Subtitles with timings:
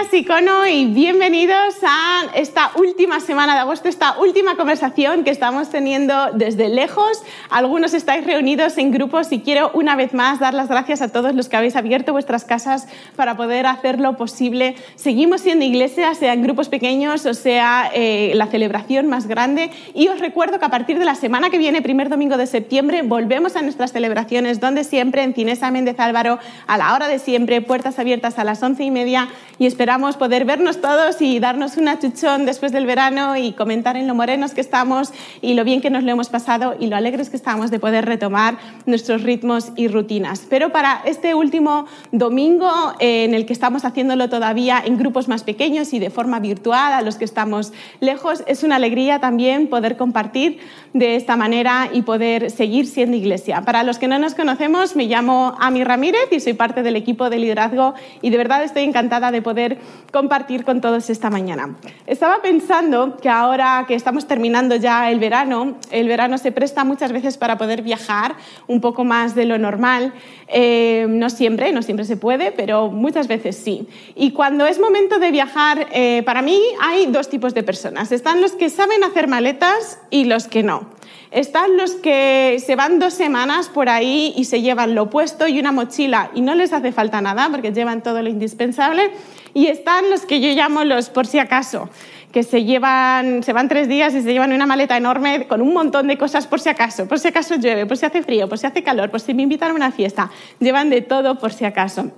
[0.00, 5.30] Buenos días, Icono, y bienvenidos a esta última semana de agosto, esta última conversación que
[5.30, 7.22] estamos teniendo desde lejos.
[7.50, 11.34] Algunos estáis reunidos en grupos y quiero una vez más dar las gracias a todos
[11.34, 14.74] los que habéis abierto vuestras casas para poder hacerlo posible.
[14.94, 19.70] Seguimos siendo iglesia, sea en grupos pequeños o sea eh, la celebración más grande.
[19.92, 23.02] Y os recuerdo que a partir de la semana que viene, primer domingo de septiembre,
[23.02, 27.60] volvemos a nuestras celebraciones donde siempre en Cinesa Méndez Álvaro, a la hora de siempre,
[27.60, 29.28] puertas abiertas a las once y media
[29.58, 34.06] y esperamos poder vernos todos y darnos un achuchón después del verano y comentar en
[34.06, 35.12] lo morenos que estamos
[35.42, 38.04] y lo bien que nos lo hemos pasado y lo alegres que estamos de poder
[38.04, 38.56] retomar
[38.86, 40.46] nuestros ritmos y rutinas.
[40.48, 42.70] Pero para este último domingo
[43.00, 46.92] eh, en el que estamos haciéndolo todavía en grupos más pequeños y de forma virtual
[46.92, 50.60] a los que estamos lejos, es una alegría también poder compartir
[50.94, 53.62] de esta manera y poder seguir siendo iglesia.
[53.62, 57.28] Para los que no nos conocemos, me llamo Ami Ramírez y soy parte del equipo
[57.28, 59.79] de liderazgo y de verdad estoy encantada de poder
[60.10, 61.76] compartir con todos esta mañana.
[62.06, 67.12] Estaba pensando que ahora que estamos terminando ya el verano, el verano se presta muchas
[67.12, 68.34] veces para poder viajar
[68.66, 70.12] un poco más de lo normal.
[70.48, 73.88] Eh, no siempre, no siempre se puede, pero muchas veces sí.
[74.16, 78.10] Y cuando es momento de viajar, eh, para mí hay dos tipos de personas.
[78.12, 80.99] Están los que saben hacer maletas y los que no.
[81.30, 85.60] Están los que se van dos semanas por ahí y se llevan lo opuesto y
[85.60, 89.12] una mochila y no les hace falta nada porque llevan todo lo indispensable.
[89.54, 91.88] Y están los que yo llamo los por si acaso,
[92.32, 95.72] que se, llevan, se van tres días y se llevan una maleta enorme con un
[95.72, 97.06] montón de cosas por si acaso.
[97.06, 99.42] Por si acaso llueve, por si hace frío, por si hace calor, por si me
[99.42, 100.30] invitan a una fiesta.
[100.58, 102.10] Llevan de todo por si acaso.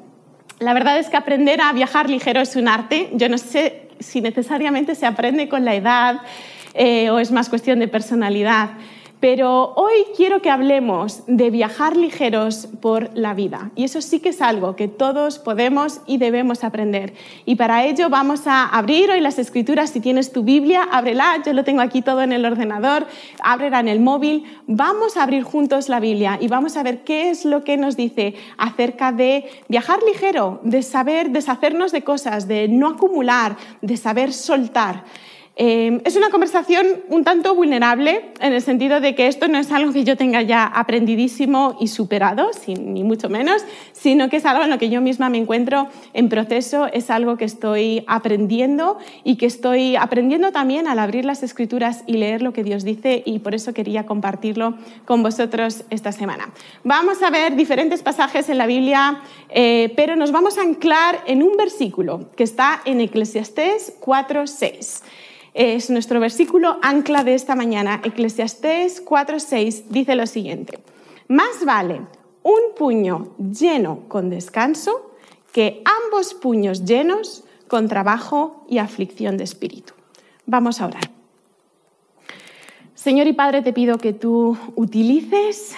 [0.59, 3.11] La verdad es que aprender a viajar ligero es un arte.
[3.12, 6.21] Yo no sé si necesariamente se aprende con la edad
[6.75, 8.71] eh, o es más cuestión de personalidad.
[9.22, 13.71] Pero hoy quiero que hablemos de viajar ligeros por la vida.
[13.77, 17.15] Y eso sí que es algo que todos podemos y debemos aprender.
[17.44, 19.91] Y para ello vamos a abrir hoy las escrituras.
[19.91, 21.41] Si tienes tu Biblia, ábrela.
[21.47, 23.06] Yo lo tengo aquí todo en el ordenador.
[23.44, 24.43] Ábrela en el móvil.
[24.66, 27.97] Vamos a abrir juntos la Biblia y vamos a ver qué es lo que nos
[27.97, 34.32] dice acerca de viajar ligero, de saber deshacernos de cosas, de no acumular, de saber
[34.32, 35.05] soltar.
[35.55, 39.71] Em, es una conversación un tanto vulnerable en el sentido de que esto no es
[39.71, 43.62] algo que yo tenga ya aprendidísimo y superado, ni mucho menos,
[43.93, 47.37] sino que es algo en lo que yo misma me encuentro en proceso, es algo
[47.37, 52.55] que estoy aprendiendo y que estoy aprendiendo también al abrir las escrituras y leer lo
[52.55, 54.75] que Dios dice y por eso quería compartirlo
[55.05, 56.51] con vosotros esta semana.
[56.83, 59.21] Vamos a ver diferentes pasajes en la Biblia,
[59.51, 65.03] eh, pero nos vamos a anclar en un versículo que está en Eclesiastés 4.6.
[65.55, 68.01] Es nuestro versículo ancla de esta mañana.
[68.05, 70.79] Eclesiastés 4:6 dice lo siguiente:
[71.29, 72.01] Más vale
[72.43, 75.12] un puño lleno con descanso
[75.53, 79.93] que ambos puños llenos con trabajo y aflicción de espíritu.
[80.47, 81.11] Vamos a orar.
[82.95, 85.75] Señor y Padre, te pido que tú utilices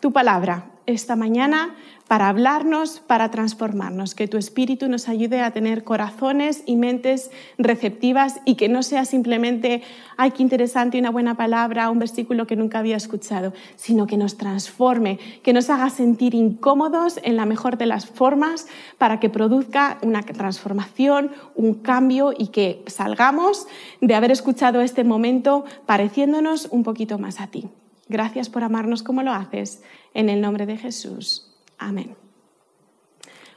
[0.00, 1.76] tu palabra esta mañana
[2.08, 8.40] para hablarnos, para transformarnos, que tu Espíritu nos ayude a tener corazones y mentes receptivas
[8.46, 9.82] y que no sea simplemente,
[10.16, 14.38] ay, qué interesante, una buena palabra, un versículo que nunca había escuchado, sino que nos
[14.38, 19.98] transforme, que nos haga sentir incómodos en la mejor de las formas para que produzca
[20.00, 23.66] una transformación, un cambio y que salgamos
[24.00, 27.68] de haber escuchado este momento pareciéndonos un poquito más a ti.
[28.08, 29.82] Gracias por amarnos como lo haces.
[30.14, 31.47] En el nombre de Jesús.
[31.78, 32.16] Amén.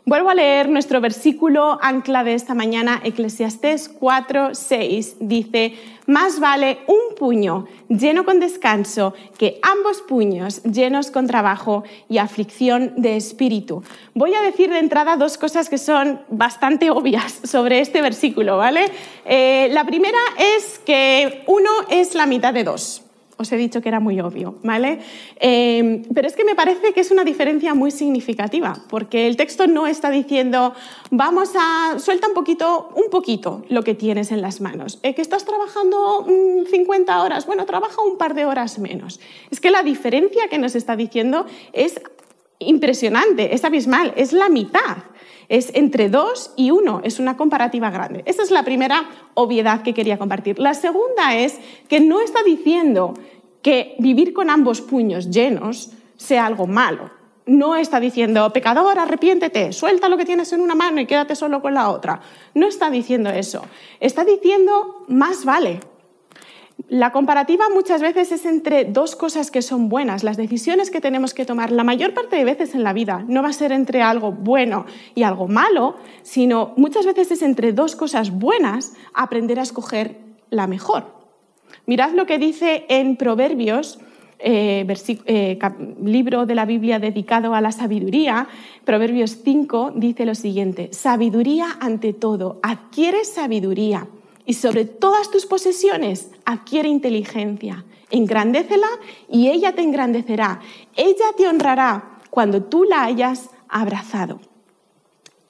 [0.04, 5.18] Vuelvo a leer nuestro versículo ancla de esta mañana, Eclesiastés 4, 6.
[5.20, 5.76] Dice,
[6.08, 12.94] más vale un puño lleno con descanso que ambos puños llenos con trabajo y aflicción
[12.98, 13.84] de espíritu.
[14.16, 18.86] Voy a decir de entrada dos cosas que son bastante obvias sobre este versículo, ¿vale?
[19.26, 20.18] Eh, la primera
[20.58, 23.04] es que uno es la mitad de dos
[23.42, 25.00] os he dicho que era muy obvio, ¿vale?
[25.40, 29.68] Em, pero es que me parece que es una diferencia muy significativa, porque el texto
[29.68, 30.74] no está diciendo,
[31.10, 35.00] vamos a, suelta un poquito, un poquito lo que tienes en las manos.
[35.04, 36.26] Eh, que estás trabajando
[36.70, 39.20] 50 mm, horas, bueno, trabaja un par de horas menos.
[39.50, 42.00] Es que la diferencia que nos está diciendo es
[42.60, 44.98] impresionante, es abismal, es la mitad.
[45.50, 48.24] Es entre 2 y 1, es una comparativa grande.
[48.26, 50.60] Esa es la primera obviedad que quería compartir.
[50.60, 53.14] La segunda es que no está diciendo
[53.62, 57.12] que vivir con ambos puños llenos sea algo malo.
[57.46, 61.62] No está diciendo, pecador, arrepiéntete, suelta lo que tienes en una mano y quédate solo
[61.62, 62.22] con la otra.
[62.54, 63.64] No está diciendo eso.
[64.00, 65.80] Está diciendo, más vale,
[66.90, 70.24] la comparativa muchas veces es entre dos cosas que son buenas.
[70.24, 73.44] Las decisiones que tenemos que tomar la mayor parte de veces en la vida no
[73.44, 74.86] va a ser entre algo bueno
[75.16, 80.18] y algo malo, sino muchas veces es entre dos cosas buenas aprender a escoger
[80.50, 81.06] la mejor.
[81.86, 84.00] Mirad lo que dice en Proverbios,
[84.40, 84.86] eh,
[85.26, 85.60] eh,
[86.04, 88.48] libro de la Biblia dedicado a la sabiduría,
[88.86, 94.08] Proverbios 5 dice lo siguiente, sabiduría ante todo, adquiere sabiduría
[94.46, 97.86] y sobre todas tus posesiones adquiere inteligencia.
[98.10, 98.88] Engrandécela
[99.30, 100.60] y ella te engrandecerá.
[100.96, 104.40] Ella te honrará cuando tú la hayas abrazado.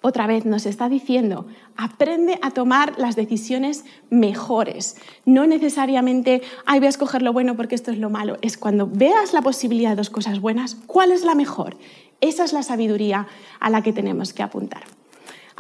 [0.04, 1.46] Otra vez nos está diciendo,
[1.78, 4.96] aprende a tomar las decisiones mejores.
[5.26, 8.38] No necesariamente, ay, voy a escoger lo bueno porque esto es lo malo.
[8.42, 11.78] Es cuando veas la posibilidad de dos cosas buenas, ¿cuál es la mejor?
[12.20, 13.28] Esa es la sabiduría
[13.60, 14.84] a la que tenemos que apuntar.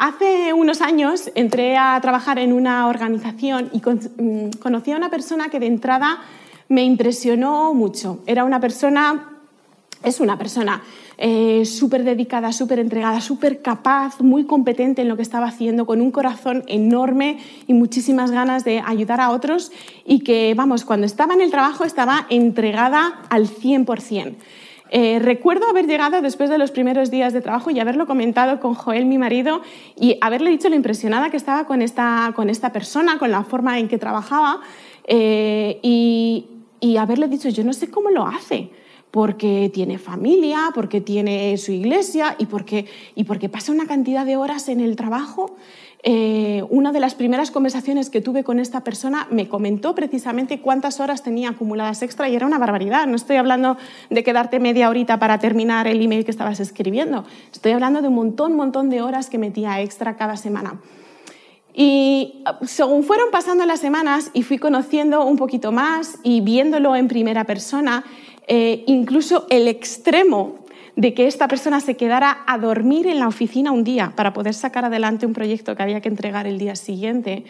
[0.04, 5.50] Hace unos años entré a trabajar en una organización y mm, conocí a una persona
[5.50, 6.22] que de entrada
[6.70, 8.18] me impresionó mucho.
[8.26, 9.30] Era una persona,
[10.04, 10.82] es una persona
[11.20, 16.02] eh, súper dedicada, súper entregada, súper capaz, muy competente en lo que estaba haciendo, con
[16.02, 17.38] un corazón enorme
[17.68, 19.72] y muchísimas ganas de ayudar a otros
[20.04, 24.34] y que, vamos, cuando estaba en el trabajo estaba entregada al 100%.
[24.94, 28.74] Eh, recuerdo haber llegado después de los primeros días de trabajo y haberlo comentado con
[28.74, 29.62] Joel, mi marido,
[29.98, 33.80] y haberle dicho lo impresionada que estaba con esta, con esta persona, con la forma
[33.80, 34.60] en que trabajaba,
[35.08, 36.46] eh, y,
[36.82, 38.70] y haberle dicho, yo no sé cómo lo hace
[39.12, 42.86] porque tiene familia, porque tiene su iglesia y porque,
[43.16, 45.56] y porque pasa una cantidad de horas en el trabajo
[46.04, 51.00] eh, una de las primeras conversaciones que tuve con esta persona me comentó precisamente cuántas
[51.00, 53.06] horas tenía acumuladas extra y era una barbaridad.
[53.06, 53.78] No estoy hablando
[54.10, 57.24] de quedarte media horita para terminar el email que estabas escribiendo.
[57.52, 60.82] Estoy hablando de un montón, montón de horas que metía extra cada semana.
[61.74, 67.08] Y según fueron pasando las semanas y fui conociendo un poquito más y viéndolo en
[67.08, 68.04] primera persona,
[68.48, 70.61] eh, incluso el extremo
[70.96, 74.54] de que esta persona se quedara a dormir en la oficina un día para poder
[74.54, 77.46] sacar adelante un proyecto que había que entregar el día siguiente,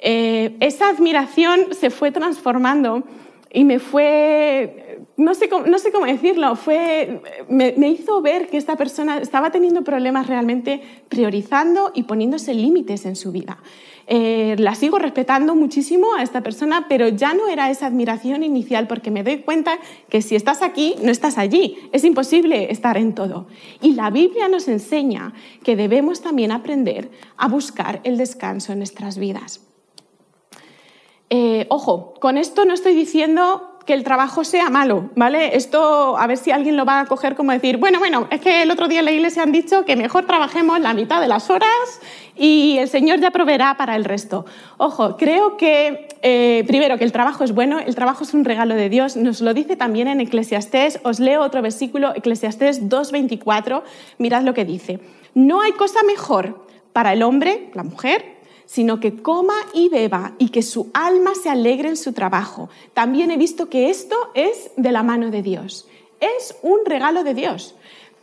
[0.00, 3.04] eh, esa admiración se fue transformando
[3.52, 9.50] y me fue, no sé cómo, decirlo, fue, me, hizo ver que esta persona estaba
[9.50, 13.58] teniendo problemas realmente priorizando y poniéndose límites en su vida.
[14.10, 18.86] Eh, la sigo respetando muchísimo a esta persona, pero ya no era esa admiración inicial
[18.86, 19.78] porque me doy cuenta
[20.08, 21.76] que si estás aquí, no estás allí.
[21.92, 23.48] Es imposible estar en todo.
[23.82, 29.18] Y la Biblia nos enseña que debemos también aprender a buscar el descanso en nuestras
[29.18, 29.60] vidas.
[31.28, 35.56] Eh, ojo, con esto no estoy diciendo que el trabajo sea malo, ¿vale?
[35.56, 38.60] Esto a ver si alguien lo va a coger como decir, bueno, bueno, es que
[38.60, 41.48] el otro día en la iglesia han dicho que mejor trabajemos la mitad de las
[41.48, 41.70] horas
[42.36, 44.44] y el Señor ya proveerá para el resto.
[44.76, 48.74] Ojo, creo que eh, primero que el trabajo es bueno, el trabajo es un regalo
[48.74, 53.84] de Dios, nos lo dice también en Eclesiastés, os leo otro versículo, Eclesiastés 2.24,
[54.18, 55.00] mirad lo que dice,
[55.32, 58.37] no hay cosa mejor para el hombre, la mujer,
[58.68, 62.68] sino que coma y beba y que su alma se alegre en su trabajo.
[62.92, 65.88] También he visto que esto es de la mano de Dios.
[66.20, 67.74] Es un regalo de Dios.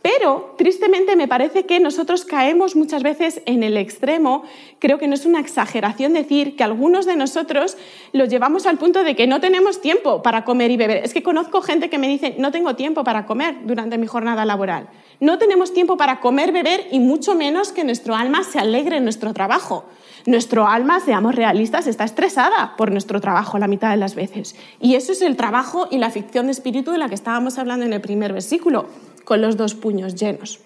[0.06, 4.44] Pero tristemente me parece que nosotros caemos muchas veces en el extremo.
[4.78, 7.76] Creo que no es una exageración decir que algunos de nosotros
[8.12, 10.98] lo llevamos al punto de que no tenemos tiempo para comer y beber.
[10.98, 14.44] Es que conozco gente que me dice, no tengo tiempo para comer durante mi jornada
[14.44, 14.88] laboral.
[15.18, 19.02] No tenemos tiempo para comer, beber y mucho menos que nuestro alma se alegre en
[19.02, 19.86] nuestro trabajo.
[20.24, 24.54] Nuestro alma, seamos realistas, está estresada por nuestro trabajo la mitad de las veces.
[24.80, 27.84] Y eso es el trabajo y la ficción de espíritu de la que estábamos hablando
[27.86, 28.86] en el primer versículo,
[29.26, 30.60] con los dos puños llenos.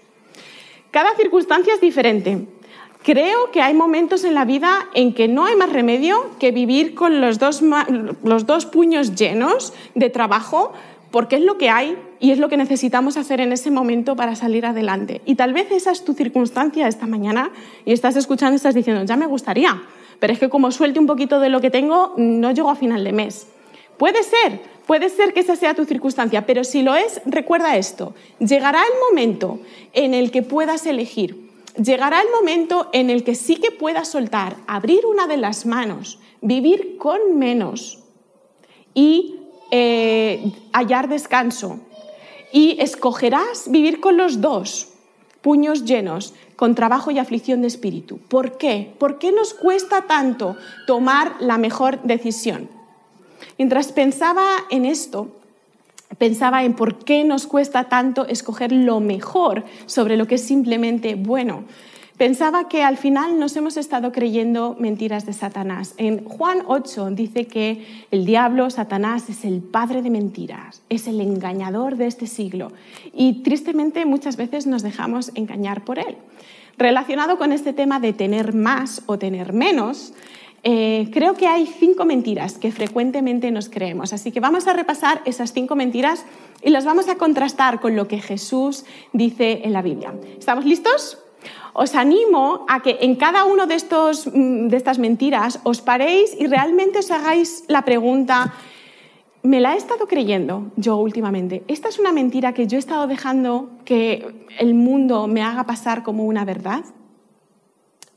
[0.92, 2.46] Cada circunstancia es diferente.
[3.02, 6.94] Creo que hay momentos en la vida en que no hay más remedio que vivir
[6.94, 7.62] con los dos,
[8.22, 10.74] los dos puños llenos de trabajo
[11.10, 14.36] porque es lo que hay y es lo que necesitamos hacer en ese momento para
[14.36, 15.22] salir adelante.
[15.24, 17.50] Y tal vez esa es tu circunstancia esta mañana
[17.86, 19.82] y estás escuchando y estás diciendo, ya me gustaría,
[20.18, 23.02] pero es que como suelte un poquito de lo que tengo, no llego a final
[23.02, 23.48] de mes.
[23.96, 24.60] Puede ser,
[24.90, 28.98] puede ser que esa sea tu circunstancia, pero si lo es, recuerda esto, llegará el
[29.08, 29.60] momento
[29.92, 31.48] en el que puedas elegir,
[31.80, 36.18] llegará el momento en el que sí que puedas soltar, abrir una de las manos,
[36.40, 38.00] vivir con menos
[38.92, 39.36] y
[39.70, 41.78] eh, hallar descanso
[42.52, 44.88] y escogerás vivir con los dos,
[45.40, 48.18] puños llenos, con trabajo y aflicción de espíritu.
[48.18, 48.92] ¿Por qué?
[48.98, 50.56] ¿Por qué nos cuesta tanto
[50.88, 52.79] tomar la mejor decisión?
[53.60, 55.28] Mientras pensaba en esto,
[56.16, 61.14] pensaba en por qué nos cuesta tanto escoger lo mejor sobre lo que es simplemente
[61.14, 61.64] bueno.
[62.16, 65.92] Pensaba que al final nos hemos estado creyendo mentiras de Satanás.
[65.98, 71.20] En Juan 8 dice que el diablo, Satanás, es el padre de mentiras, es el
[71.20, 72.72] engañador de este siglo.
[73.12, 76.16] Y tristemente muchas veces nos dejamos engañar por él.
[76.78, 80.14] Relacionado con este tema de tener más o tener menos,
[80.62, 84.12] eh, creo que hay cinco mentiras que frecuentemente nos creemos.
[84.12, 86.24] Así que vamos a repasar esas cinco mentiras
[86.62, 90.14] y las vamos a contrastar con lo que Jesús dice en la Biblia.
[90.38, 91.18] ¿Estamos listos?
[91.72, 96.46] os animo a que en cada una de, mm, de estas mentiras os paréis y
[96.46, 98.52] realmente os hagáis la pregunta,
[99.42, 101.62] ¿me la he estado creyendo yo últimamente?
[101.68, 106.02] ¿Esta es una mentira que yo he estado dejando que el mundo me haga pasar
[106.02, 106.84] como una verdad?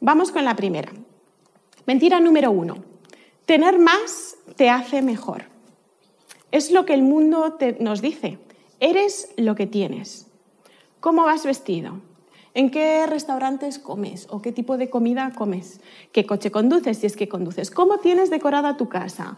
[0.02, 0.92] Vamos con la primera.
[1.86, 2.78] Mentira número uno.
[3.46, 5.44] Tener más te hace mejor.
[6.52, 8.38] Es lo que el mundo nos dice.
[8.80, 10.28] Eres lo que tienes.
[11.00, 12.00] ¿Cómo vas vestido?
[12.56, 15.82] ¿En qué restaurantes comes o qué tipo de comida comes?
[16.12, 17.72] ¿Qué coche conduces si es que conduces?
[17.72, 19.38] ¿Cómo tienes decorada tu casa?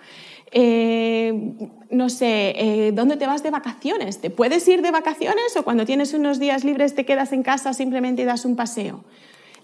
[0.51, 1.53] Eh,
[1.89, 4.19] no sé, eh, ¿dónde te vas de vacaciones?
[4.19, 7.73] ¿Te puedes ir de vacaciones o cuando tienes unos días libres te quedas en casa
[7.73, 9.05] simplemente y das un paseo?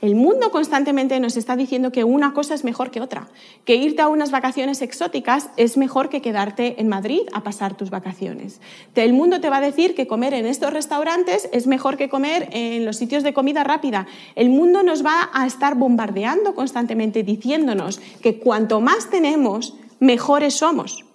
[0.01, 3.27] El mundo constantemente nos está diciendo que una cosa es mejor que otra,
[3.65, 7.91] que irte a unas vacaciones exóticas es mejor que quedarte en Madrid a pasar tus
[7.91, 8.61] vacaciones.
[8.95, 12.49] El mundo te va a decir que comer en estos restaurantes es mejor que comer
[12.51, 14.07] en los sitios de comida rápida.
[14.33, 21.05] El mundo nos va a estar bombardeando constantemente diciéndonos que cuanto más tenemos, mejores somos.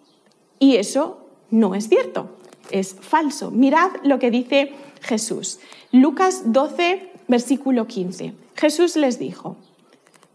[0.61, 2.37] Y eso no es cierto,
[2.71, 3.51] es falso.
[3.51, 5.59] Mirad lo que dice Jesús.
[5.91, 8.46] Lucas 12, versículo 15.
[8.57, 9.57] Jesús les dijo,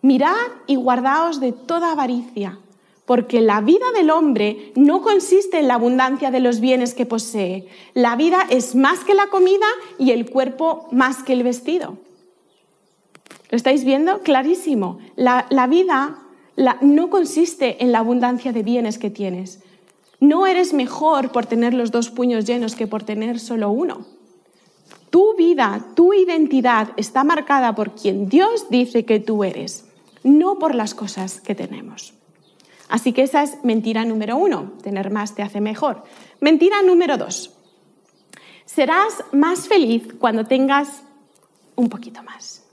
[0.01, 0.35] mirad
[0.67, 2.59] y guardaos de toda avaricia,
[3.05, 7.67] porque la vida del hombre no consiste en la abundancia de los bienes que posee.
[7.93, 9.65] La vida es más que la comida
[9.97, 11.97] y el cuerpo más que el vestido.
[13.49, 14.21] ¿Lo estáis viendo?
[14.21, 14.99] Clarísimo.
[15.17, 16.19] La, vida
[16.81, 19.59] no consiste en la abundancia de bienes que tienes.
[20.21, 24.05] No eres mejor por tener los dos puños llenos que por tener solo uno.
[25.11, 29.85] Tu vida, tu identidad está marcada por quien Dios dice que tú eres,
[30.23, 32.15] no por las cosas que tenemos.
[32.87, 36.03] Así que esa es mentira número uno, tener más te hace mejor.
[36.39, 37.53] Mentira número dos,
[38.65, 41.03] serás más feliz cuando tengas
[41.75, 42.63] un poquito más.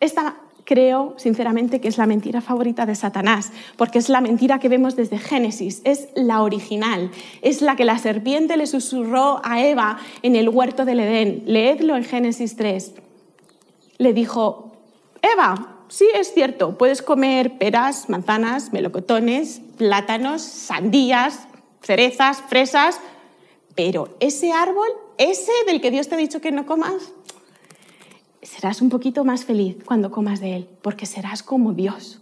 [0.00, 4.68] Esta creo sinceramente que es la mentira favorita de Satanás, porque es la mentira que
[4.68, 7.10] vemos desde Génesis, es la original,
[7.42, 11.42] es la que la serpiente le susurró a Eva en el huerto del Edén.
[11.46, 12.94] Leedlo en Génesis 3.
[13.98, 14.72] Le dijo,
[15.22, 21.46] Eva, sí es cierto, puedes comer peras, manzanas, melocotones, plátanos, sandías,
[21.82, 23.00] cerezas, fresas,
[23.74, 27.12] pero ese árbol, ese del que Dios te ha dicho que no comas,
[28.44, 32.20] serás un poquito más feliz cuando comas de él, porque serás como Dios.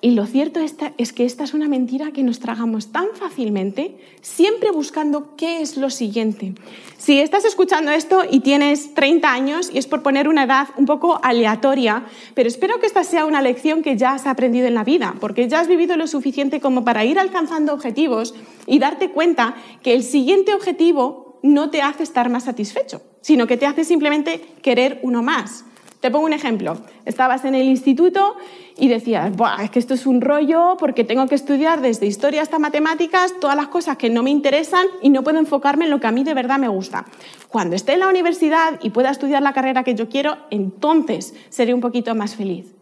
[0.00, 4.70] Y lo cierto es que esta es una mentira que nos tragamos tan fácilmente, siempre
[4.70, 6.52] buscando qué es lo siguiente.
[6.98, 10.84] Si estás escuchando esto y tienes 30 años, y es por poner una edad un
[10.84, 12.04] poco aleatoria,
[12.34, 15.48] pero espero que esta sea una lección que ya has aprendido en la vida, porque
[15.48, 18.34] ya has vivido lo suficiente como para ir alcanzando objetivos
[18.66, 23.56] y darte cuenta que el siguiente objetivo no te hace estar más satisfecho sino que
[23.56, 25.64] te hace simplemente querer uno más.
[26.00, 26.76] Te pongo un ejemplo.
[27.06, 28.36] Estabas en el instituto
[28.76, 32.58] y decías, es que esto es un rollo porque tengo que estudiar desde historia hasta
[32.58, 36.06] matemáticas todas las cosas que no me interesan y no puedo enfocarme en lo que
[36.06, 37.06] a mí de verdad me gusta.
[37.48, 41.72] Cuando esté en la universidad y pueda estudiar la carrera que yo quiero, entonces seré
[41.72, 42.74] un poquito más feliz.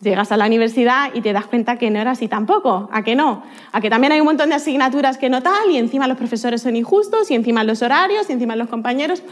[0.00, 3.16] Llegas a la universidad y te das cuenta que no era así tampoco, ¿a que
[3.16, 3.42] no?
[3.72, 6.62] A que también hay un montón de asignaturas que no tal y encima los profesores
[6.62, 9.24] son injustos y encima los horarios y encima los compañeros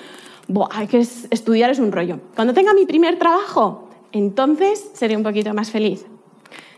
[0.70, 2.20] hay que estudiar es un rollo.
[2.34, 6.06] Cuando tenga mi primer trabajo, entonces seré un poquito más feliz.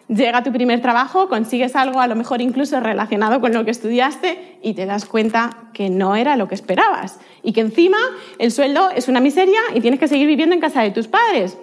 [0.09, 4.59] Llega tu primer trabajo, consigues algo a lo mejor incluso relacionado con lo que estudiaste
[4.61, 7.97] y te das cuenta que no era lo que esperabas y que encima
[8.39, 11.57] el sueldo es una miseria y tienes que seguir viviendo en casa de tus padres.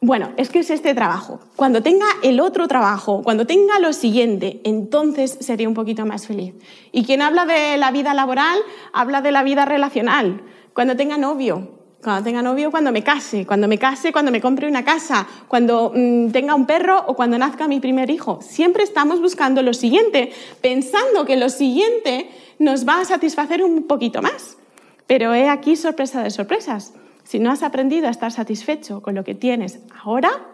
[0.00, 1.40] Bueno, es que es este trabajo.
[1.54, 6.54] Cuando tenga el otro trabajo, cuando tenga lo siguiente, entonces seré un poquito más feliz.
[6.92, 8.58] Y quien habla de la vida laboral,
[8.92, 10.42] habla de la vida relacional
[10.76, 11.70] cuando tenga novio,
[12.02, 15.90] cuando tenga novio, cuando me case, cuando me case, cuando me compre una casa, cuando
[15.94, 18.40] mm, tenga un perro o cuando nazca mi primer hijo.
[18.42, 22.28] Siempre estamos buscando lo siguiente, pensando que lo siguiente
[22.58, 24.58] nos va a satisfacer un poquito más.
[25.06, 26.92] Pero he aquí sorpresa de sorpresas.
[27.24, 30.46] Si no has aprendido a estar satisfecho con lo que tienes ahora,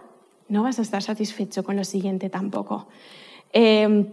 [0.46, 2.86] no vas a estar satisfecho con lo siguiente tampoco.
[3.52, 4.06] Eh,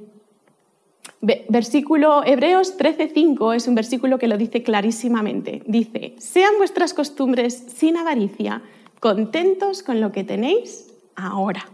[1.22, 5.64] Versículo Hebreos 13:5 es un versículo que lo dice clarísimamente.
[5.66, 8.62] Dice, sean vuestras costumbres sin avaricia,
[9.02, 11.66] contentos con lo que tenéis ahora,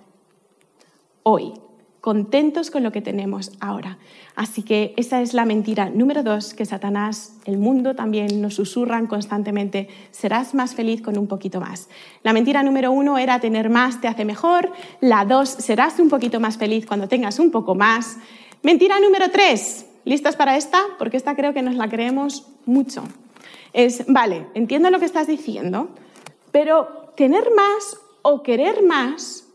[1.21, 1.53] hoy,
[2.01, 3.99] contentos con lo que tenemos ahora.
[4.35, 9.07] Así que esa es la mentira número dos que Satanás, el mundo también nos susurran
[9.07, 11.87] constantemente, serás más feliz con un poquito más.
[12.23, 14.71] La mentira número uno era tener más te hace mejor,
[15.01, 18.17] la dos, serás un poquito más feliz cuando tengas un poco más.
[18.65, 19.85] Mentira número tres.
[20.05, 20.81] ¿Listas para esta?
[20.97, 23.03] Porque esta creo que nos la creemos mucho.
[23.73, 25.89] Es, vale, entiendo lo que estás diciendo,
[26.51, 29.45] pero tener más o querer más,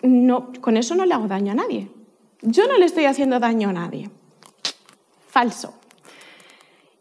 [0.00, 1.90] con eso no le hago daño a nadie.
[2.40, 4.08] Yo no le estoy haciendo daño a nadie.
[5.28, 5.74] Falso.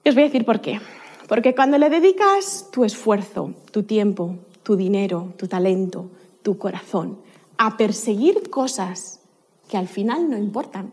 [0.03, 0.81] Y os voy a decir por qué.
[1.29, 6.09] Porque cuando le dedicas tu esfuerzo, tu tiempo, tu dinero, tu talento,
[6.43, 7.17] tu corazón
[7.57, 9.21] a perseguir cosas
[9.69, 10.91] que al final no importan,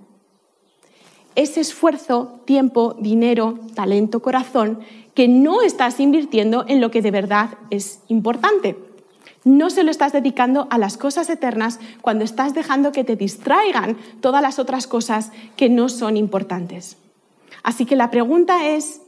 [1.35, 4.81] ese esfuerzo, tiempo, dinero, talento, corazón,
[5.15, 8.77] que no estás invirtiendo en lo que de verdad es importante.
[9.45, 13.97] No se lo estás dedicando a las cosas eternas cuando estás dejando que te distraigan
[14.21, 16.97] todas las otras cosas que no son importantes.
[17.63, 19.03] Así que la pregunta es,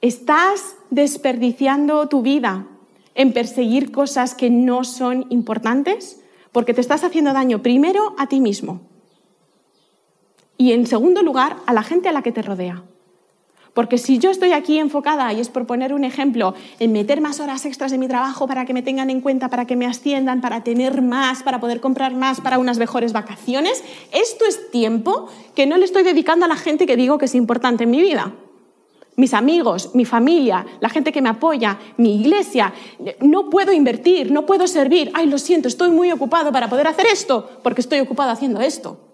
[0.00, 2.66] ¿estás desperdiciando tu vida
[3.14, 6.20] en perseguir cosas que no son importantes?
[6.52, 8.87] Porque te estás haciendo daño primero a ti mismo
[10.58, 12.82] y en segundo lugar a la gente a la que te rodea.
[13.78, 17.38] Porque si yo estoy aquí enfocada, y es por poner un ejemplo, en meter más
[17.38, 20.40] horas extras en mi trabajo para que me tengan en cuenta, para que me asciendan,
[20.40, 25.66] para tener más, para poder comprar más, para unas mejores vacaciones, esto es tiempo que
[25.66, 28.32] no le estoy dedicando a la gente que digo que es importante en mi vida.
[29.14, 32.72] Mis amigos, mi familia, la gente que me apoya, mi iglesia.
[33.20, 35.12] No puedo invertir, no puedo servir.
[35.14, 39.07] Ay, lo siento, estoy muy ocupado para poder hacer esto, porque estoy ocupado haciendo esto.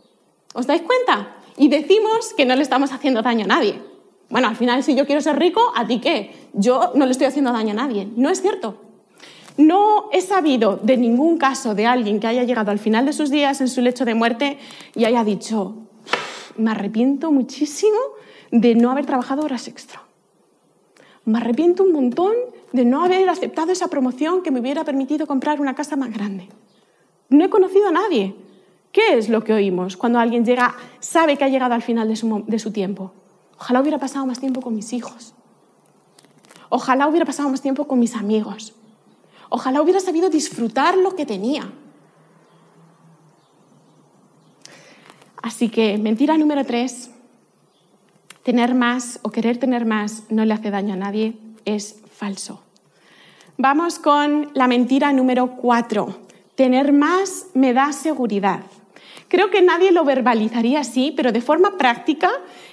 [0.54, 1.36] ¿Os dais cuenta?
[1.56, 3.82] Y decimos que no le estamos haciendo daño a nadie.
[4.30, 6.32] Bueno, al final, si yo quiero ser rico, ¿a ti qué?
[6.52, 8.08] Yo no le estoy haciendo daño a nadie.
[8.16, 8.80] No es cierto.
[9.56, 13.30] No he sabido de ningún caso de alguien que haya llegado al final de sus
[13.30, 14.58] días en su lecho de muerte
[14.94, 15.74] y haya dicho,
[16.56, 17.98] me arrepiento muchísimo
[18.50, 20.02] de no haber trabajado horas extra.
[21.24, 22.32] Me arrepiento un montón
[22.72, 26.48] de no haber aceptado esa promoción que me hubiera permitido comprar una casa más grande.
[27.28, 28.34] No he conocido a nadie
[28.94, 32.58] ¿Qué es lo que oímos cuando alguien llega, sabe que ha llegado al final de
[32.60, 33.12] su, tiempo?
[33.58, 35.34] Ojalá hubiera pasado más tiempo con mis hijos.
[36.68, 38.72] Ojalá hubiera pasado más tiempo con mis amigos.
[39.48, 41.72] Ojalá hubiera sabido disfrutar lo que tenía.
[45.42, 47.10] Así que mentira número tres,
[48.44, 52.62] tener más o querer tener más no le hace daño a nadie, es falso.
[53.58, 56.20] Vamos con la mentira número cuatro,
[56.54, 58.60] tener más me da seguridad.
[59.28, 62.30] Creo que nadie lo verbalizaría así, pero de forma práctica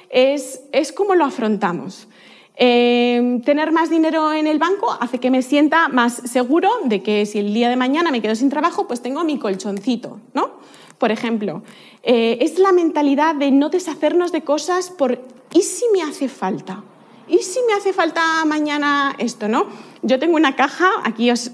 [0.10, 2.08] es, es como lo afrontamos.
[2.56, 7.26] Em, tener más dinero en el banco hace que me sienta más seguro de que
[7.26, 10.52] si el día de mañana me quedo sin trabajo, pues tengo mi colchoncito, ¿no?
[10.98, 11.64] Por ejemplo,
[12.04, 15.20] eh, es la mentalidad de no deshacernos de cosas por
[15.54, 16.84] ¿y si me hace falta?
[17.28, 19.68] ¿Y si me hace falta mañana esto, no?
[20.02, 21.52] Yo tengo una caja, aquí os,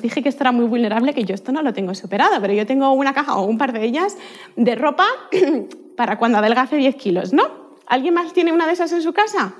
[0.00, 2.66] dije que esto era muy vulnerable, que yo esto no lo tengo superado, pero yo
[2.66, 4.16] tengo una caja o un par de ellas
[4.56, 5.06] de ropa
[5.96, 7.70] para cuando adelgace 10 kilos, ¿no?
[7.86, 9.54] ¿Alguien más tiene una de esas en su casa?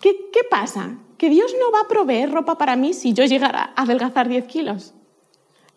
[0.00, 0.96] ¿Qué, qué pasa?
[1.18, 4.44] Que Dios no va a proveer ropa para mí si yo llegara a adelgazar 10
[4.46, 4.94] kilos.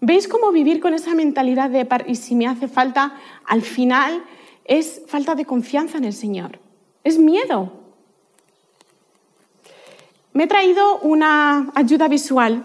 [0.02, 4.24] ¿Veis cómo vivir con esa mentalidad de y si me hace falta, al final
[4.64, 6.60] es falta de confianza en el Señor?
[7.04, 7.79] Es miedo.
[10.34, 12.64] Me he traído una ayuda visual,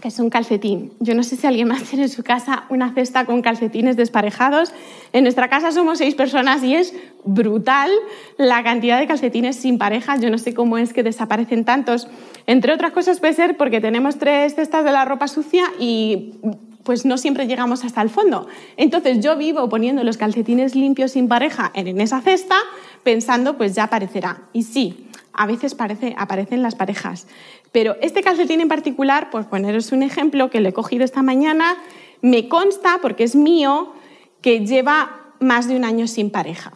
[0.00, 0.92] que es un calcetín.
[0.98, 4.72] Yo no sé si alguien más tiene en su casa una cesta con calcetines desparejados.
[5.12, 7.90] En nuestra casa somos seis personas y es brutal
[8.38, 10.16] la cantidad de calcetines sin pareja.
[10.16, 12.08] Yo no sé cómo es que desaparecen tantos.
[12.46, 16.34] Entre otras cosas puede ser porque tenemos tres cestas de la ropa sucia y
[16.82, 18.48] pues no siempre llegamos hasta el fondo.
[18.78, 22.56] Entonces yo vivo poniendo los calcetines limpios sin pareja en esa cesta
[23.02, 24.44] pensando pues ya aparecerá.
[24.54, 25.09] Y sí,
[25.40, 25.74] a veces
[26.18, 27.26] aparecen las parejas.
[27.72, 31.78] Pero este calcetín en particular, por poneros un ejemplo que le he cogido esta mañana,
[32.20, 33.94] me consta, porque es mío,
[34.42, 36.74] que lleva más de un año sin pareja.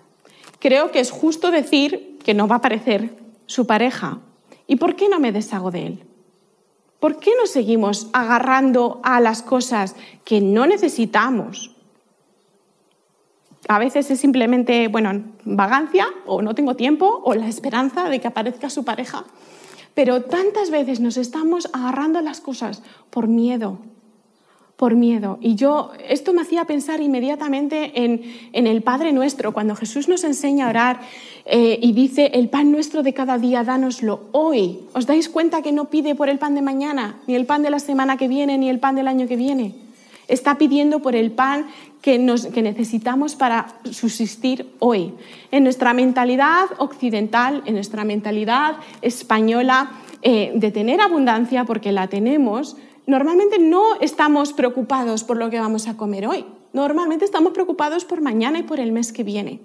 [0.61, 4.21] Creo que es justo decir que no va a aparecer su pareja.
[4.67, 6.05] ¿Y por qué no me deshago de él?
[7.01, 11.74] ¿Por qué nos seguimos agarrando a las cosas que no necesitamos?
[13.69, 18.29] A veces es simplemente, bueno, vagancia o no tengo tiempo o la esperanza de que
[18.29, 19.25] aparezca su pareja.
[19.95, 23.79] Pero tantas veces nos estamos agarrando las cosas por miedo,
[24.77, 25.39] por miedo.
[25.41, 28.23] Y yo, esto me hacía pensar inmediatamente en,
[28.53, 31.01] en el Padre Nuestro, cuando Jesús nos enseña a orar
[31.47, 34.81] eh, y dice, el pan nuestro de cada día, dánoslo hoy.
[34.95, 37.71] ¿Os dais cuenta que no pide por el pan de mañana, ni el pan de
[37.71, 39.84] la semana que viene, ni el pan del año que viene?
[40.29, 41.67] Está pidiendo por el pan
[42.05, 45.15] que, necesitamos para subsistir hoy.
[45.51, 49.91] En nuestra mentalidad occidental, en nuestra mentalidad española,
[50.23, 55.89] eh, de tener abundancia, porque la tenemos, normalmente no estamos preocupados por lo que vamos
[55.89, 56.45] a comer hoy.
[56.75, 59.61] Normalmente estamos preocupados por mañana y por el mes que viene.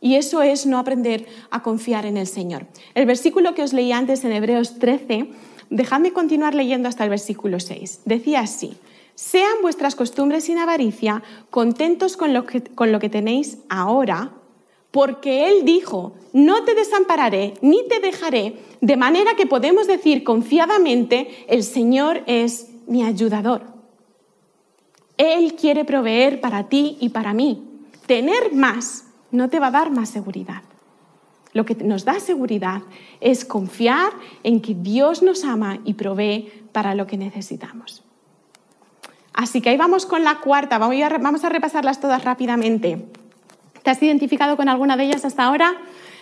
[0.00, 2.66] Y eso es no aprender a confiar en el Señor.
[2.94, 5.30] El versículo que os leí antes en Hebreos 13,
[5.70, 8.02] dejadme continuar leyendo hasta el versículo 6.
[8.04, 8.76] Decía así,
[9.16, 14.32] sean vuestras costumbres sin avaricia, contentos con lo que, tenéis ahora,
[14.92, 21.46] porque Él dijo, no te desampararé ni te dejaré, de manera que podemos decir confiadamente,
[21.48, 23.62] el Señor es mi ayudador.
[25.16, 27.64] Él quiere proveer para ti y para mí.
[28.06, 30.62] Tener más no te va a dar más seguridad.
[31.54, 32.82] Lo que nos da seguridad
[33.20, 38.05] es confiar en que Dios nos ama y provee para lo que necesitamos.
[39.36, 43.06] Así que ahí vamos con la cuarta, vamos a repasarlas todas rápidamente.
[43.82, 45.76] ¿Te has identificado con alguna de ellas hasta ahora?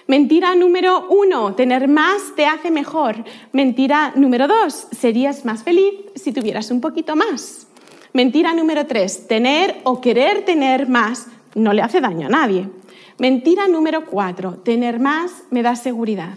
[0.07, 3.25] Mentira número uno, tener más te hace mejor.
[3.53, 7.69] Mentira número dos, serías más feliz si tuvieras un poquito más.
[8.13, 12.69] Mentira número tres, tener o querer tener más no le hace daño a nadie.
[13.17, 16.35] Mentira número cuatro, tener más me da seguridad.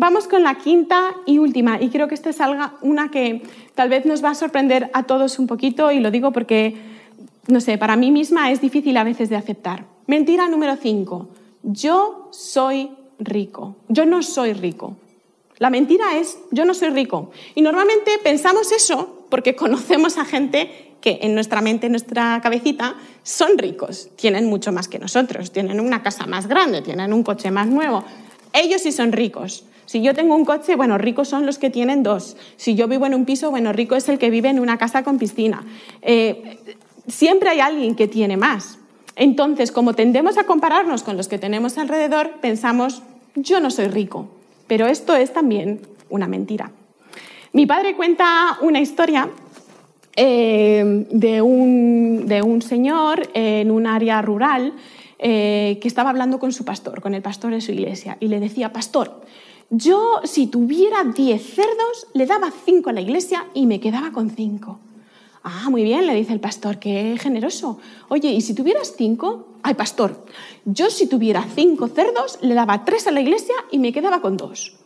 [0.00, 2.38] Vamos con la quinta y última, y creo que esta es
[2.82, 3.42] una que
[3.74, 6.76] tal vez nos va a sorprender a todos un poquito, y lo digo porque,
[7.48, 9.86] no sé, para mí misma es difícil a veces de aceptar.
[10.06, 11.28] Mentira número 5.
[11.64, 13.74] Yo soy rico.
[13.88, 14.96] Yo no soy rico.
[15.56, 17.32] La mentira es yo no soy rico.
[17.56, 22.94] Y normalmente pensamos eso porque conocemos a gente que en nuestra mente, en nuestra cabecita,
[23.24, 24.10] son ricos.
[24.14, 25.50] Tienen mucho más que nosotros.
[25.50, 28.04] Tienen una casa más grande, tienen un coche más nuevo.
[28.52, 29.64] Ellos sí son ricos.
[29.86, 32.36] Si yo tengo un coche, bueno, ricos son los que tienen dos.
[32.56, 35.02] Si yo vivo en un piso, bueno, rico es el que vive en una casa
[35.02, 35.64] con piscina.
[36.02, 36.58] Eh,
[37.06, 38.78] siempre hay alguien que tiene más.
[39.16, 43.02] Entonces, como tendemos a compararnos con los que tenemos alrededor, pensamos,
[43.34, 44.28] yo no soy rico,
[44.66, 45.80] pero esto es también
[46.10, 46.70] una mentira.
[47.52, 49.28] Mi padre cuenta una historia
[50.14, 54.74] eh, de, un, señor en un área rural
[55.18, 58.40] eh, que estaba hablando con su pastor, con el pastor de su iglesia, y le
[58.40, 59.22] decía, pastor,
[59.70, 64.30] yo si tuviera 10 cerdos, le daba 5 a la iglesia y me quedaba con
[64.30, 64.78] 5.
[65.42, 67.78] Ah, muy bien, le dice el pastor, qué generoso.
[68.08, 69.46] Oye, ¿y si tuvieras cinco?
[69.62, 70.24] Ay, pastor,
[70.64, 74.36] yo si tuviera cinco cerdos, le daba tres a la iglesia y me quedaba con
[74.36, 74.76] dos.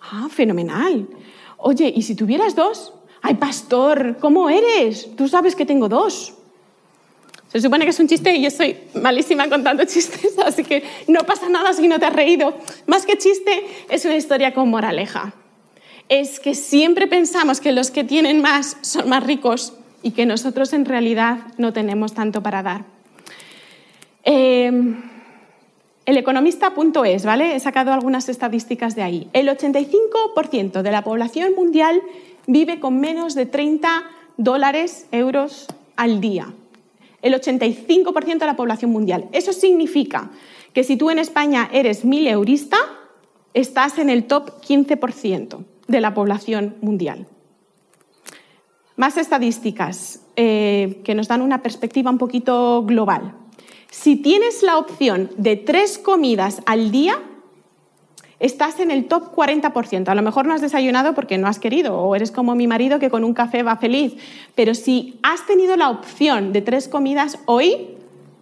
[0.00, 1.08] Ah, fenomenal.
[1.56, 2.94] Oye, ¿y si tuvieras dos?
[3.22, 5.14] Ay, pastor, ¿cómo eres?
[5.16, 6.34] Tú sabes que tengo dos.
[7.48, 11.20] Se supone que es un chiste y yo soy malísima contando chistes, así que no
[11.20, 12.54] pasa nada si no te has reído.
[12.86, 15.32] Más que chiste, es una historia con moraleja.
[16.08, 20.72] Es que siempre pensamos que los que tienen más son más ricos y que nosotros
[20.72, 22.84] en realidad no tenemos tanto para dar.
[24.24, 24.70] Eh,
[26.08, 27.54] el economista.es, ¿vale?
[27.54, 29.28] He sacado algunas estadísticas de ahí.
[29.34, 32.00] El 85% de la población mundial
[32.46, 34.04] vive con menos de 30
[34.38, 36.54] dólares, euros al día.
[37.22, 39.28] El 85% de la población mundial.
[39.32, 40.30] Eso significa
[40.72, 42.76] que si tú en España eres mil eurista,
[43.54, 47.26] estás en el top 15% de la población mundial.
[48.96, 53.34] Más estadísticas eh, que nos dan una perspectiva un poquito global.
[53.90, 57.18] Si tienes la opción de tres comidas al día,
[58.40, 60.08] estás en el top 40%.
[60.08, 62.98] A lo mejor no has desayunado porque no has querido o eres como mi marido
[62.98, 64.14] que con un café va feliz.
[64.54, 67.96] Pero si has tenido la opción de tres comidas hoy,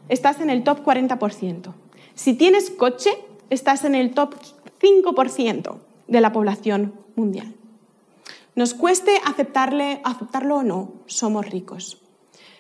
[0.09, 1.73] estás en el top 40%.
[2.15, 3.11] Si tienes coche,
[3.51, 4.35] estás en el top
[4.81, 5.77] 5%
[6.09, 7.55] de la población mundial.
[8.55, 12.06] Nos cueste aceptarle, aceptarlo o no, somos ricos.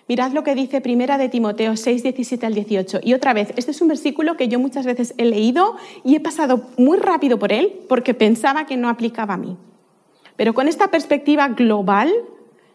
[0.09, 3.01] Mirad lo que dice Primera de Timoteo 6, 17 al 18.
[3.03, 6.21] Y otra vez, este es un versículo que yo muchas veces he leído y he
[6.21, 9.57] pasado muy rápido por él porque pensaba que no aplicaba a mí.
[10.37, 12.12] Pero con esta perspectiva global,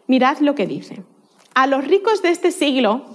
[0.06, 1.02] mirad lo que dice.
[1.54, 3.06] A los ricos de este siglo,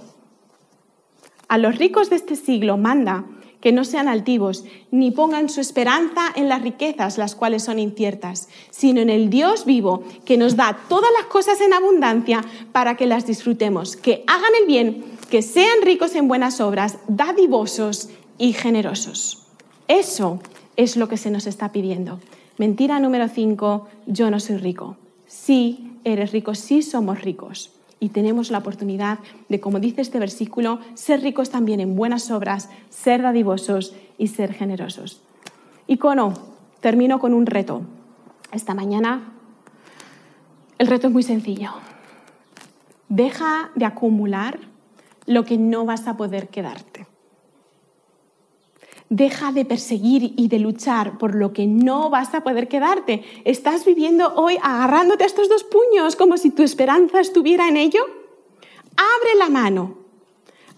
[1.46, 3.24] a los ricos de este siglo manda
[3.60, 8.48] que no sean altivos, ni pongan su esperanza en las riquezas, las cuales son inciertas,
[8.70, 13.06] sino en el Dios vivo, que nos da todas las cosas en abundancia para que
[13.06, 19.46] las disfrutemos, que hagan el bien, que sean ricos en buenas obras, dadivosos y generosos.
[19.88, 20.40] Eso
[20.76, 22.20] es lo que se nos está pidiendo.
[22.56, 24.96] Mentira número 5, yo no soy rico.
[25.26, 30.80] Sí, eres rico, sí somos ricos y tenemos la oportunidad de, como dice este versículo,
[30.94, 35.22] ser ricos también en buenas obras, ser dadivosos y ser generosos.
[35.86, 36.34] Icono,
[36.80, 37.82] termino con un reto.
[38.52, 39.32] Esta mañana
[40.78, 41.70] el reto es muy sencillo.
[43.08, 44.60] Deja de acumular
[45.26, 47.06] lo que no vas a poder quedarte.
[49.10, 53.24] Deja de perseguir y de luchar por lo que no vas a poder quedarte.
[53.44, 58.02] ¿Estás viviendo hoy agarrándote a estos dos puños como si tu esperanza estuviera en ello?
[58.96, 59.96] Abre la mano.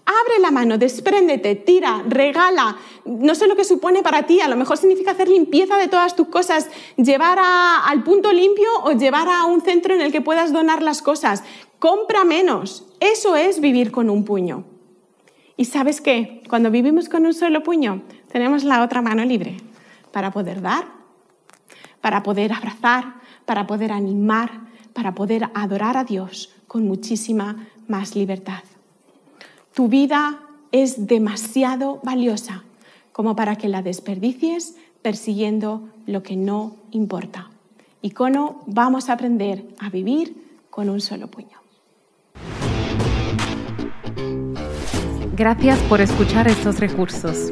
[0.05, 2.77] Abre la mano, despréndete, tira, regala.
[3.05, 6.15] No sé lo que supone para ti, a lo mejor significa hacer limpieza de todas
[6.15, 10.53] tus cosas, llevar al punto limpio o llevar a un centro en el que puedas
[10.53, 11.43] donar las cosas.
[11.79, 12.87] Compra menos.
[12.99, 14.63] Eso es vivir con un puño.
[15.57, 16.41] ¿Y sabes qué?
[16.49, 19.57] Cuando vivimos con un solo puño, tenemos la otra mano libre
[20.11, 20.85] para poder dar,
[22.01, 23.15] para poder abrazar,
[23.45, 24.61] para poder animar,
[24.93, 28.63] para poder adorar a Dios con muchísima más libertad.
[29.73, 30.39] Tu vida
[30.71, 32.63] es demasiado valiosa
[33.11, 37.49] como para que la desperdicies persiguiendo lo que no importa.
[38.01, 38.33] Y con
[38.65, 41.61] vamos a aprender a vivir con un solo puño.
[45.35, 47.51] Gracias por escuchar estos recursos.